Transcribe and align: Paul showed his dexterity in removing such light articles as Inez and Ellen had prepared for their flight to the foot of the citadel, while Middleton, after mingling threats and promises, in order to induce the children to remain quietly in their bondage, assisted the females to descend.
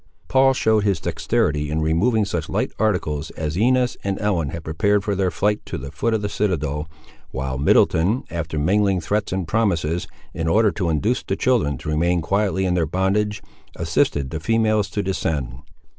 Paul 0.29 0.55
showed 0.55 0.83
his 0.83 0.99
dexterity 0.99 1.69
in 1.69 1.79
removing 1.79 2.25
such 2.25 2.49
light 2.49 2.71
articles 2.79 3.29
as 3.37 3.55
Inez 3.55 3.97
and 4.03 4.19
Ellen 4.19 4.49
had 4.49 4.63
prepared 4.63 5.03
for 5.03 5.13
their 5.13 5.29
flight 5.29 5.63
to 5.67 5.77
the 5.77 5.91
foot 5.91 6.15
of 6.15 6.23
the 6.23 6.27
citadel, 6.27 6.87
while 7.29 7.59
Middleton, 7.59 8.23
after 8.31 8.57
mingling 8.57 8.99
threats 9.01 9.31
and 9.31 9.47
promises, 9.47 10.07
in 10.33 10.47
order 10.47 10.71
to 10.71 10.89
induce 10.89 11.21
the 11.21 11.35
children 11.35 11.77
to 11.77 11.89
remain 11.89 12.23
quietly 12.23 12.65
in 12.65 12.73
their 12.73 12.87
bondage, 12.87 13.43
assisted 13.75 14.31
the 14.31 14.39
females 14.39 14.89
to 14.89 15.03
descend. 15.03 15.59